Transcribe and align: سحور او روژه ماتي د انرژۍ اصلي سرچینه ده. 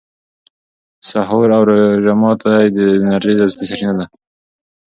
سحور 1.09 1.47
او 1.57 1.61
روژه 1.69 2.13
ماتي 2.21 2.57
د 2.77 2.79
انرژۍ 3.03 3.35
اصلي 3.45 3.65
سرچینه 3.69 3.93
ده. 3.99 4.05